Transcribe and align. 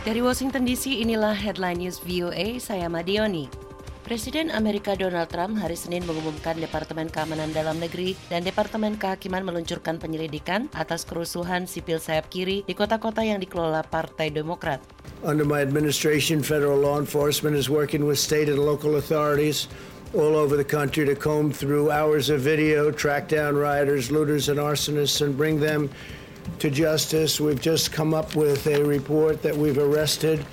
Dari 0.00 0.24
Washington 0.24 0.64
DC, 0.64 0.96
inilah 0.96 1.36
headline 1.36 1.84
news 1.84 2.00
VOA, 2.00 2.56
saya 2.56 2.88
Madioni. 2.88 3.52
Presiden 4.00 4.48
Amerika 4.48 4.96
Donald 4.96 5.28
Trump 5.28 5.60
hari 5.60 5.76
Senin 5.76 6.08
mengumumkan 6.08 6.56
Departemen 6.56 7.12
Keamanan 7.12 7.52
Dalam 7.52 7.76
Negeri 7.76 8.16
dan 8.32 8.40
Departemen 8.40 8.96
Kehakiman 8.96 9.44
meluncurkan 9.44 10.00
penyelidikan 10.00 10.72
atas 10.72 11.04
kerusuhan 11.04 11.68
sipil 11.68 12.00
sayap 12.00 12.32
kiri 12.32 12.64
di 12.64 12.72
kota-kota 12.72 13.20
yang 13.20 13.44
dikelola 13.44 13.84
Partai 13.84 14.32
Demokrat. 14.32 14.80
Under 15.20 15.44
my 15.44 15.60
administration, 15.60 16.40
federal 16.40 16.80
law 16.80 16.96
enforcement 16.96 17.52
is 17.52 17.68
working 17.68 18.08
with 18.08 18.16
state 18.16 18.48
and 18.48 18.56
local 18.56 18.96
authorities 18.96 19.68
all 20.16 20.32
over 20.32 20.56
the 20.56 20.64
country 20.64 21.04
to 21.04 21.12
comb 21.12 21.52
through 21.52 21.92
hours 21.92 22.32
of 22.32 22.40
video, 22.40 22.88
track 22.88 23.28
down 23.28 23.52
rioters, 23.52 24.08
looters, 24.08 24.48
and 24.48 24.56
arsonists, 24.56 25.20
and 25.20 25.36
bring 25.36 25.60
them 25.60 25.92
to 26.58 26.70
justice. 26.70 27.40
We've 27.40 27.60
just 27.60 27.92
come 27.92 28.14
up 28.14 28.36
with 28.36 28.66
a 28.66 28.82
report 28.84 29.42
that 29.42 29.56
we've 29.56 29.78
arrested 29.78 30.44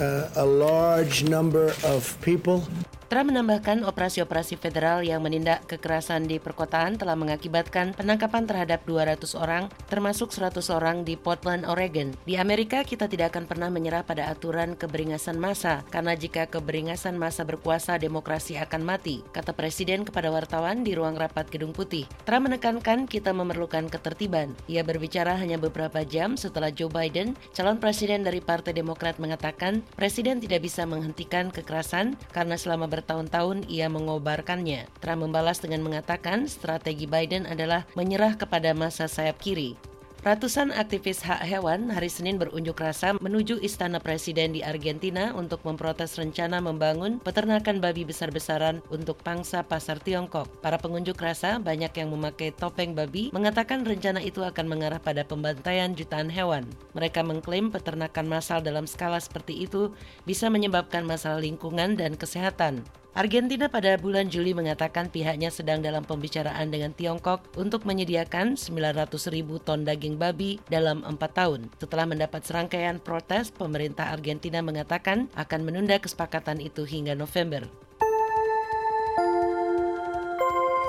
uh, 0.00 0.30
a 0.36 0.44
large 0.44 1.24
number 1.24 1.74
of 1.84 2.18
people. 2.22 2.66
Trump 3.12 3.28
menambahkan 3.28 3.84
operasi-operasi 3.84 4.56
federal 4.56 5.04
yang 5.04 5.20
menindak 5.20 5.68
kekerasan 5.68 6.24
di 6.24 6.40
perkotaan 6.40 6.96
telah 6.96 7.12
mengakibatkan 7.12 7.92
penangkapan 7.92 8.48
terhadap 8.48 8.88
200 8.88 9.36
orang, 9.36 9.68
termasuk 9.92 10.32
100 10.32 10.72
orang 10.72 11.04
di 11.04 11.20
Portland, 11.20 11.68
Oregon. 11.68 12.16
Di 12.24 12.40
Amerika, 12.40 12.80
kita 12.80 13.12
tidak 13.12 13.36
akan 13.36 13.44
pernah 13.44 13.68
menyerah 13.68 14.00
pada 14.00 14.32
aturan 14.32 14.80
keberingasan 14.80 15.36
massa, 15.36 15.84
karena 15.92 16.16
jika 16.16 16.48
keberingasan 16.48 17.20
massa 17.20 17.44
berkuasa, 17.44 18.00
demokrasi 18.00 18.56
akan 18.56 18.80
mati, 18.80 19.20
kata 19.36 19.52
Presiden 19.52 20.08
kepada 20.08 20.32
wartawan 20.32 20.80
di 20.80 20.96
ruang 20.96 21.20
rapat 21.20 21.52
Gedung 21.52 21.76
Putih. 21.76 22.08
Trump 22.24 22.48
menekankan 22.48 23.04
kita 23.04 23.36
memerlukan 23.36 23.92
ketertiban. 23.92 24.56
Ia 24.72 24.88
berbicara 24.88 25.36
hanya 25.36 25.60
beberapa 25.60 26.00
jam 26.00 26.40
setelah 26.40 26.72
Joe 26.72 26.88
Biden, 26.88 27.36
calon 27.52 27.76
presiden 27.76 28.24
dari 28.24 28.40
Partai 28.40 28.72
Demokrat 28.72 29.20
mengatakan, 29.20 29.84
Presiden 30.00 30.40
tidak 30.40 30.64
bisa 30.64 30.88
menghentikan 30.88 31.52
kekerasan 31.52 32.16
karena 32.32 32.56
selama 32.56 32.88
ber 32.88 33.01
bertahun-tahun 33.02 33.66
ia 33.66 33.90
mengobarkannya. 33.90 34.86
Trump 35.02 35.26
membalas 35.26 35.58
dengan 35.58 35.82
mengatakan 35.82 36.46
strategi 36.46 37.10
Biden 37.10 37.50
adalah 37.50 37.82
menyerah 37.98 38.38
kepada 38.38 38.70
masa 38.78 39.10
sayap 39.10 39.42
kiri. 39.42 39.74
Ratusan 40.22 40.70
aktivis 40.70 41.18
hak 41.26 41.42
hewan 41.42 41.90
hari 41.90 42.06
Senin 42.06 42.38
berunjuk 42.38 42.78
rasa 42.78 43.18
menuju 43.18 43.58
istana 43.58 43.98
presiden 43.98 44.54
di 44.54 44.62
Argentina 44.62 45.34
untuk 45.34 45.66
memprotes 45.66 46.14
rencana 46.14 46.62
membangun 46.62 47.18
peternakan 47.18 47.82
babi 47.82 48.06
besar-besaran 48.06 48.86
untuk 48.86 49.18
pangsa 49.18 49.66
pasar 49.66 49.98
Tiongkok. 49.98 50.46
Para 50.62 50.78
pengunjuk 50.78 51.18
rasa, 51.18 51.58
banyak 51.58 51.90
yang 51.98 52.14
memakai 52.14 52.54
topeng 52.54 52.94
babi, 52.94 53.34
mengatakan 53.34 53.82
rencana 53.82 54.22
itu 54.22 54.46
akan 54.46 54.70
mengarah 54.70 55.02
pada 55.02 55.26
pembantaian 55.26 55.90
jutaan 55.90 56.30
hewan. 56.30 56.70
Mereka 56.94 57.26
mengklaim 57.26 57.74
peternakan 57.74 58.30
massal 58.30 58.62
dalam 58.62 58.86
skala 58.86 59.18
seperti 59.18 59.66
itu 59.66 59.90
bisa 60.22 60.46
menyebabkan 60.46 61.02
masalah 61.02 61.42
lingkungan 61.42 61.98
dan 61.98 62.14
kesehatan. 62.14 62.86
Argentina 63.12 63.68
pada 63.68 63.92
bulan 64.00 64.32
Juli 64.32 64.56
mengatakan 64.56 65.12
pihaknya 65.12 65.52
sedang 65.52 65.84
dalam 65.84 66.00
pembicaraan 66.00 66.72
dengan 66.72 66.96
Tiongkok 66.96 67.44
untuk 67.60 67.84
menyediakan 67.84 68.56
900 68.56 69.12
ribu 69.28 69.60
ton 69.60 69.84
daging 69.84 70.16
babi 70.16 70.56
dalam 70.72 71.04
empat 71.04 71.36
tahun. 71.36 71.68
Setelah 71.76 72.08
mendapat 72.08 72.40
serangkaian 72.40 72.96
protes, 73.04 73.52
pemerintah 73.52 74.16
Argentina 74.16 74.64
mengatakan 74.64 75.28
akan 75.36 75.60
menunda 75.60 76.00
kesepakatan 76.00 76.64
itu 76.64 76.88
hingga 76.88 77.12
November. 77.12 77.68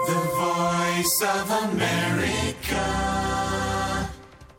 The 0.08 0.20
Voice 0.40 1.20
of 1.28 1.48
America. 1.68 3.13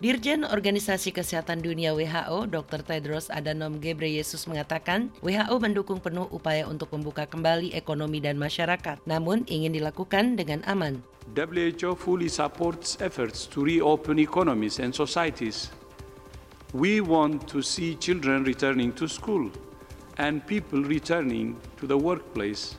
Dirjen 0.04 0.44
Organisasi 0.44 1.16
Kesehatan 1.16 1.64
Dunia 1.64 1.96
WHO, 1.96 2.44
Dr. 2.44 2.84
Tedros 2.84 3.32
Adhanom 3.32 3.80
Ghebreyesus 3.80 4.44
mengatakan, 4.44 5.08
WHO 5.24 5.56
mendukung 5.56 5.96
penuh 5.96 6.28
upaya 6.28 6.68
untuk 6.68 6.92
membuka 6.92 7.24
kembali 7.24 7.72
ekonomi 7.72 8.20
dan 8.20 8.36
masyarakat, 8.36 9.00
namun 9.08 9.48
ingin 9.48 9.72
dilakukan 9.72 10.36
dengan 10.36 10.60
aman. 10.68 11.00
WHO 11.32 11.96
fully 11.96 12.28
supports 12.28 13.00
efforts 13.00 13.48
to 13.48 13.64
reopen 13.64 14.20
economies 14.20 14.76
and 14.76 14.92
societies. 14.92 15.72
We 16.76 17.00
want 17.00 17.48
to 17.48 17.64
see 17.64 17.96
children 17.96 18.44
returning 18.44 18.92
to 19.00 19.08
school 19.08 19.48
and 20.20 20.44
people 20.44 20.84
returning 20.84 21.56
to 21.80 21.88
the 21.88 21.96
workplace, 21.96 22.76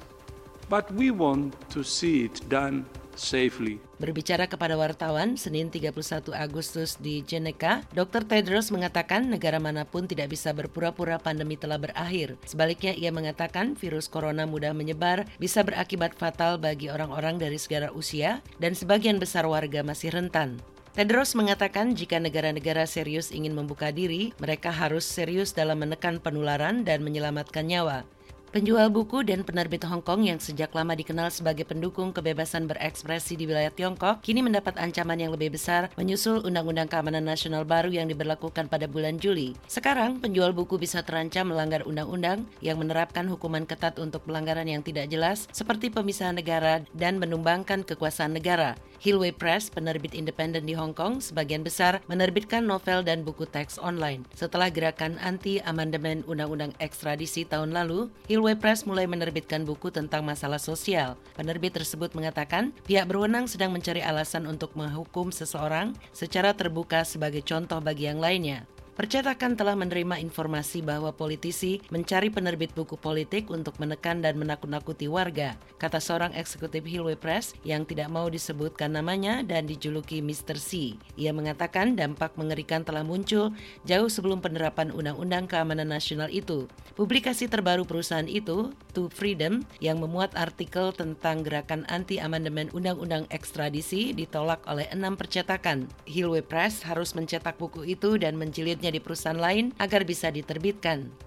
but 0.69 0.85
we 0.93 1.09
want 1.09 1.57
to 1.73 1.81
see 1.81 2.29
it 2.29 2.37
done 2.53 2.85
safely. 3.15 3.81
Berbicara 3.97 4.45
kepada 4.45 4.75
wartawan 4.75 5.39
Senin 5.39 5.71
31 5.71 6.35
Agustus 6.35 6.99
di 6.99 7.23
Jeneca, 7.23 7.81
Dr. 7.95 8.27
Tedros 8.27 8.69
mengatakan 8.69 9.31
negara 9.31 9.57
mana 9.57 9.87
pun 9.87 10.05
tidak 10.05 10.35
bisa 10.35 10.51
berpura-pura 10.51 11.17
pandemi 11.17 11.55
telah 11.55 11.79
berakhir. 11.79 12.35
Sebaliknya 12.43 12.91
ia 12.93 13.09
mengatakan 13.09 13.73
virus 13.79 14.11
corona 14.11 14.43
mudah 14.43 14.75
menyebar, 14.75 15.23
bisa 15.39 15.63
berakibat 15.63 16.13
fatal 16.13 16.59
bagi 16.59 16.91
orang-orang 16.91 17.39
dari 17.39 17.55
segala 17.55 17.89
usia 17.95 18.43
dan 18.59 18.75
sebagian 18.75 19.17
besar 19.17 19.47
warga 19.47 19.81
masih 19.81 20.11
rentan. 20.11 20.59
Tedros 20.95 21.35
mengatakan 21.35 21.91
jika 21.91 22.23
negara-negara 22.23 22.87
serius 22.87 23.27
ingin 23.27 23.51
membuka 23.51 23.91
diri, 23.91 24.31
mereka 24.39 24.71
harus 24.71 25.03
serius 25.03 25.51
dalam 25.51 25.83
menekan 25.83 26.23
penularan 26.23 26.87
dan 26.87 27.03
menyelamatkan 27.03 27.67
nyawa. 27.67 28.07
Penjual 28.55 28.87
buku 28.87 29.19
dan 29.27 29.43
penerbit 29.43 29.83
Hong 29.83 29.99
Kong 29.99 30.23
yang 30.23 30.39
sejak 30.39 30.71
lama 30.71 30.95
dikenal 30.95 31.27
sebagai 31.27 31.67
pendukung 31.67 32.15
kebebasan 32.15 32.71
berekspresi 32.71 33.35
di 33.35 33.43
wilayah 33.43 33.67
Tiongkok 33.67 34.23
kini 34.23 34.39
mendapat 34.39 34.79
ancaman 34.79 35.19
yang 35.19 35.35
lebih 35.35 35.51
besar 35.59 35.91
menyusul 35.99 36.39
Undang-Undang 36.39 36.87
Keamanan 36.87 37.27
Nasional 37.27 37.67
baru 37.67 37.91
yang 37.91 38.07
diberlakukan 38.07 38.71
pada 38.71 38.87
bulan 38.87 39.19
Juli. 39.19 39.59
Sekarang, 39.67 40.23
penjual 40.23 40.55
buku 40.55 40.79
bisa 40.79 41.03
terancam 41.03 41.51
melanggar 41.51 41.83
undang-undang 41.83 42.47
yang 42.63 42.79
menerapkan 42.79 43.27
hukuman 43.27 43.67
ketat 43.67 43.99
untuk 43.99 44.23
pelanggaran 44.23 44.71
yang 44.71 44.79
tidak 44.79 45.11
jelas 45.11 45.51
seperti 45.51 45.91
pemisahan 45.91 46.39
negara 46.39 46.79
dan 46.95 47.19
menumbangkan 47.19 47.83
kekuasaan 47.83 48.39
negara. 48.39 48.79
Hillway 49.03 49.35
Press, 49.35 49.67
penerbit 49.67 50.15
independen 50.15 50.63
di 50.63 50.71
Hong 50.71 50.95
Kong, 50.95 51.19
sebagian 51.19 51.67
besar 51.67 51.99
menerbitkan 52.07 52.63
novel 52.63 53.03
dan 53.03 53.27
buku 53.27 53.43
teks 53.43 53.75
online. 53.83 54.23
Setelah 54.31 54.71
gerakan 54.71 55.19
anti-amandemen 55.19 56.23
Undang-Undang 56.23 56.71
Ekstradisi 56.79 57.43
tahun 57.43 57.75
lalu, 57.75 58.07
Hillway 58.31 58.44
Hillway 58.45 58.61
Press 58.61 58.85
mulai 58.85 59.09
menerbitkan 59.09 59.65
buku 59.65 59.89
tentang 59.89 60.21
masalah 60.21 60.61
sosial. 60.61 61.17
Penerbit 61.33 61.73
tersebut 61.73 62.13
mengatakan 62.13 62.77
pihak 62.85 63.09
berwenang 63.09 63.49
sedang 63.49 63.73
mencari 63.73 64.05
alasan 64.05 64.45
untuk 64.45 64.77
menghukum 64.77 65.33
seseorang 65.33 65.97
secara 66.13 66.53
terbuka 66.53 67.01
sebagai 67.09 67.41
contoh 67.41 67.81
bagi 67.81 68.05
yang 68.05 68.21
lainnya. 68.21 68.69
Percetakan 68.95 69.59
telah 69.59 69.75
menerima 69.75 70.23
informasi 70.23 70.79
bahwa 70.79 71.11
politisi 71.11 71.83
mencari 71.91 72.31
penerbit 72.31 72.71
buku 72.71 72.95
politik 72.95 73.51
untuk 73.51 73.75
menekan 73.75 74.23
dan 74.23 74.39
menakut-nakuti 74.39 75.11
warga, 75.11 75.59
kata 75.75 75.99
seorang 75.99 76.31
eksekutif 76.31 76.87
Hillway 76.87 77.19
Press 77.19 77.51
yang 77.67 77.83
tidak 77.83 78.07
mau 78.07 78.31
disebutkan 78.31 78.95
namanya 78.95 79.43
dan 79.43 79.67
dijuluki 79.67 80.23
Mr. 80.23 80.55
C. 80.55 80.95
Ia 81.19 81.35
mengatakan 81.35 81.99
dampak 81.99 82.39
mengerikan 82.39 82.87
telah 82.87 83.03
muncul 83.03 83.51
jauh 83.83 84.07
sebelum 84.07 84.39
penerapan 84.39 84.95
Undang-Undang 84.95 85.51
Keamanan 85.51 85.91
Nasional 85.91 86.31
itu. 86.31 86.71
Publikasi 86.95 87.51
terbaru 87.51 87.83
perusahaan 87.83 88.31
itu, 88.31 88.71
To 88.95 89.11
Freedom, 89.11 89.67
yang 89.83 89.99
memuat 89.99 90.31
artikel 90.39 90.95
tentang 90.95 91.43
gerakan 91.43 91.83
anti-amandemen 91.91 92.71
Undang-Undang 92.71 93.27
Ekstradisi 93.27 94.15
ditolak 94.15 94.63
oleh 94.71 94.87
enam 94.95 95.19
percetakan. 95.19 95.91
Hillway 96.07 96.47
Press 96.47 96.79
harus 96.87 97.11
mencetak 97.11 97.59
buku 97.59 97.83
itu 97.83 98.15
dan 98.15 98.39
menjilidnya 98.39 98.84
di 98.89 99.01
perusahaan 99.01 99.37
lain 99.37 99.71
agar 99.77 100.05
bisa 100.05 100.29
diterbitkan. 100.33 101.24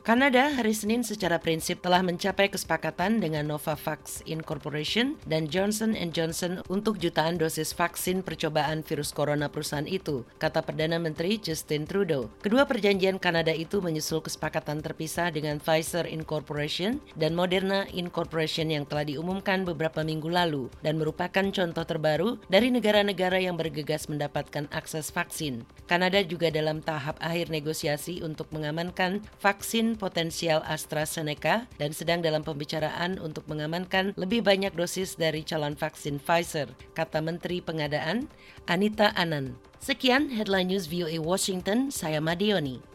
Kanada 0.00 0.48
hari 0.56 0.72
Senin 0.72 1.04
secara 1.04 1.36
prinsip 1.36 1.84
telah 1.84 2.00
mencapai 2.00 2.48
kesepakatan 2.48 3.20
dengan 3.20 3.44
Novavax 3.44 4.24
Incorporation 4.24 5.20
dan 5.28 5.44
Johnson 5.44 5.92
Johnson 6.08 6.64
untuk 6.72 6.96
jutaan 6.96 7.36
dosis 7.36 7.76
vaksin 7.76 8.24
percobaan 8.24 8.80
virus 8.80 9.12
corona 9.12 9.52
perusahaan 9.52 9.84
itu, 9.84 10.24
kata 10.40 10.64
Perdana 10.64 10.96
Menteri 10.96 11.36
Justin 11.36 11.84
Trudeau. 11.84 12.32
Kedua 12.40 12.64
perjanjian 12.64 13.20
Kanada 13.20 13.52
itu 13.52 13.84
menyusul 13.84 14.24
kesepakatan 14.24 14.80
terpisah 14.80 15.28
dengan 15.28 15.60
Pfizer 15.60 16.08
Incorporation 16.08 17.04
dan 17.20 17.36
Moderna 17.36 17.84
Incorporation 17.92 18.72
yang 18.72 18.88
telah 18.88 19.04
diumumkan 19.04 19.68
beberapa 19.68 20.00
minggu 20.00 20.32
lalu 20.32 20.72
dan 20.80 20.96
merupakan 20.96 21.44
contoh 21.52 21.84
terbaru 21.84 22.40
dari 22.48 22.72
negara-negara 22.72 23.36
yang 23.36 23.60
bergegas 23.60 24.08
mendapatkan 24.08 24.64
akses 24.72 25.12
vaksin. 25.12 25.68
Kanada 25.84 26.24
juga 26.24 26.48
dalam 26.48 26.80
tahap 26.80 27.20
akhir 27.20 27.52
negosiasi 27.52 28.24
untuk 28.24 28.48
mengamankan 28.56 29.20
vaksin 29.44 29.89
potensial 29.94 30.60
AstraZeneca 30.66 31.70
dan 31.78 31.94
sedang 31.94 32.20
dalam 32.20 32.42
pembicaraan 32.42 33.22
untuk 33.22 33.46
mengamankan 33.46 34.12
lebih 34.18 34.42
banyak 34.42 34.74
dosis 34.74 35.14
dari 35.14 35.46
calon 35.46 35.78
vaksin 35.78 36.18
Pfizer, 36.18 36.68
kata 36.98 37.22
Menteri 37.22 37.62
Pengadaan 37.62 38.26
Anita 38.66 39.14
Anan. 39.14 39.54
Sekian 39.80 40.28
headline 40.28 40.68
news 40.68 40.90
VOA 40.90 41.16
Washington, 41.16 41.88
saya 41.88 42.20
Madioni. 42.20 42.89